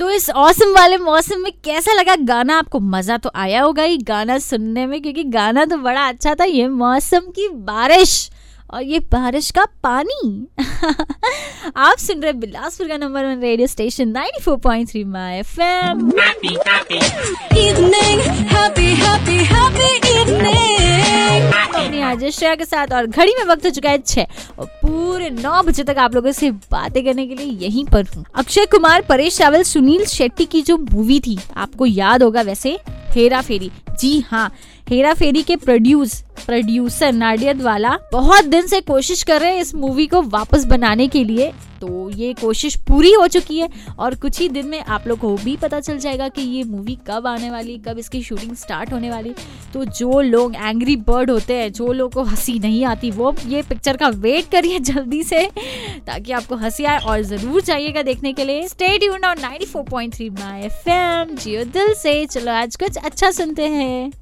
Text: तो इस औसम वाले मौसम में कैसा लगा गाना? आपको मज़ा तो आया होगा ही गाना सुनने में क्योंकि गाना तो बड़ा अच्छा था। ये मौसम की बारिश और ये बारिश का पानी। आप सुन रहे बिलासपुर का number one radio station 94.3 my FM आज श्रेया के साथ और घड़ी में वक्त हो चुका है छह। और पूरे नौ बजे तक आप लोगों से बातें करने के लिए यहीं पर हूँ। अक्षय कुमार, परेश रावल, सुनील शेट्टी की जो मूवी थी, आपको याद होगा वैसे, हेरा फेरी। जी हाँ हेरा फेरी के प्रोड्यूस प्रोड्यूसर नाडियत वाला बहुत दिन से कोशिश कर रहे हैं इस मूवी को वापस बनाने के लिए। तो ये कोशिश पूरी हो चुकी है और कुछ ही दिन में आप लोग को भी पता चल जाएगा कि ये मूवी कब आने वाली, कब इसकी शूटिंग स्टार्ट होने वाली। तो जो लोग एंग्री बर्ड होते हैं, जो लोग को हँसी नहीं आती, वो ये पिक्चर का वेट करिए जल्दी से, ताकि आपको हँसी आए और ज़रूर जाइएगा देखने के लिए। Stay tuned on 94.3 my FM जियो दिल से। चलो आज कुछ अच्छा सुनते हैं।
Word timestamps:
तो 0.00 0.10
इस 0.10 0.30
औसम 0.30 0.70
वाले 0.70 0.96
मौसम 0.96 1.40
में 1.40 1.52
कैसा 1.64 1.92
लगा 1.92 2.16
गाना? 2.16 2.58
आपको 2.58 2.80
मज़ा 2.80 3.16
तो 3.16 3.30
आया 3.34 3.62
होगा 3.62 3.82
ही 3.82 3.98
गाना 3.98 4.38
सुनने 4.38 4.86
में 4.86 5.02
क्योंकि 5.02 5.24
गाना 5.24 5.64
तो 5.64 5.76
बड़ा 5.76 6.08
अच्छा 6.08 6.34
था। 6.34 6.44
ये 6.44 6.68
मौसम 6.68 7.18
की 7.18 7.48
बारिश 7.48 8.30
और 8.70 8.82
ये 8.82 8.98
बारिश 8.98 9.50
का 9.50 9.64
पानी। 9.64 10.46
आप 11.76 11.96
सुन 11.98 12.20
रहे 12.20 12.32
बिलासपुर 12.32 12.88
का 12.88 12.96
number 12.96 13.24
one 13.24 13.40
radio 13.40 13.66
station 13.66 14.12
94.3 14.12 15.04
my 15.04 15.38
FM 15.38 16.12
आज 22.16 22.24
श्रेया 22.24 22.54
के 22.54 22.64
साथ 22.64 22.92
और 22.92 23.06
घड़ी 23.06 23.32
में 23.38 23.44
वक्त 23.44 23.64
हो 23.66 23.70
चुका 23.70 23.90
है 23.90 23.98
छह। 23.98 24.26
और 24.58 24.66
पूरे 24.82 25.28
नौ 25.30 25.62
बजे 25.62 25.82
तक 25.84 25.98
आप 25.98 26.14
लोगों 26.14 26.32
से 26.32 26.50
बातें 26.50 27.04
करने 27.04 27.26
के 27.26 27.34
लिए 27.34 27.46
यहीं 27.66 27.84
पर 27.84 28.06
हूँ। 28.06 28.24
अक्षय 28.34 28.66
कुमार, 28.66 29.02
परेश 29.02 29.40
रावल, 29.40 29.62
सुनील 29.62 30.04
शेट्टी 30.04 30.44
की 30.44 30.62
जो 30.62 30.76
मूवी 30.76 31.20
थी, 31.20 31.38
आपको 31.56 31.86
याद 31.86 32.22
होगा 32.22 32.42
वैसे, 32.42 32.78
हेरा 32.88 33.40
फेरी। 33.40 33.70
जी 34.00 34.18
हाँ 34.20 34.50
हेरा 34.86 35.12
फेरी 35.14 35.42
के 35.42 35.54
प्रोड्यूस 35.56 36.20
प्रोड्यूसर 36.46 37.12
नाडियत 37.12 37.60
वाला 37.62 37.96
बहुत 38.12 38.44
दिन 38.44 38.66
से 38.66 38.80
कोशिश 38.80 39.22
कर 39.22 39.40
रहे 39.40 39.54
हैं 39.54 39.60
इस 39.60 39.74
मूवी 39.74 40.06
को 40.06 40.20
वापस 40.22 40.64
बनाने 40.64 41.06
के 41.08 41.22
लिए। 41.24 41.52
तो 41.80 42.10
ये 42.10 42.32
कोशिश 42.32 42.76
पूरी 42.88 43.12
हो 43.12 43.26
चुकी 43.26 43.58
है 43.58 43.68
और 43.98 44.14
कुछ 44.14 44.38
ही 44.40 44.48
दिन 44.48 44.66
में 44.66 44.78
आप 44.80 45.06
लोग 45.06 45.18
को 45.18 45.34
भी 45.36 45.56
पता 45.56 45.80
चल 45.80 45.98
जाएगा 45.98 46.28
कि 46.28 46.42
ये 46.42 46.62
मूवी 46.64 46.96
कब 47.08 47.26
आने 47.26 47.50
वाली, 47.50 47.76
कब 47.78 47.98
इसकी 47.98 48.22
शूटिंग 48.22 48.54
स्टार्ट 48.56 48.92
होने 48.92 49.10
वाली। 49.10 49.34
तो 49.74 49.84
जो 49.84 50.20
लोग 50.20 50.54
एंग्री 50.54 50.96
बर्ड 50.96 51.30
होते 51.30 51.54
हैं, 51.54 51.72
जो 51.72 51.92
लोग 51.92 52.12
को 52.12 52.22
हँसी 52.22 52.58
नहीं 52.58 52.84
आती, 52.84 53.10
वो 53.10 53.34
ये 53.46 53.62
पिक्चर 53.62 53.96
का 53.96 54.08
वेट 54.08 54.50
करिए 54.50 54.78
जल्दी 54.80 55.22
से, 55.22 55.42
ताकि 56.06 56.32
आपको 56.32 56.56
हँसी 56.56 56.84
आए 56.84 56.98
और 56.98 57.22
ज़रूर 57.22 57.60
जाइएगा 57.60 58.02
देखने 58.02 58.32
के 58.32 58.44
लिए। 58.44 58.68
Stay 58.68 58.96
tuned 58.98 59.24
on 59.24 59.40
94.3 59.40 60.30
my 60.30 60.64
FM 60.64 61.36
जियो 61.36 61.64
दिल 61.64 61.92
से। 61.94 62.24
चलो 62.26 62.52
आज 62.52 62.76
कुछ 62.76 62.96
अच्छा 62.96 63.30
सुनते 63.30 63.66
हैं। 63.66 64.12